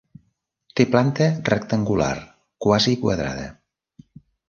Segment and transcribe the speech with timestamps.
[0.79, 2.09] Té planta rectangular,
[2.67, 3.49] quasi quadrada.